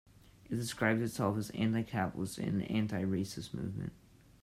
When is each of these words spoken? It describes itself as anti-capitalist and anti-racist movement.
It 0.49 0.55
describes 0.55 0.99
itself 1.03 1.37
as 1.37 1.51
anti-capitalist 1.51 2.39
and 2.39 2.63
anti-racist 2.71 3.53
movement. 3.53 3.93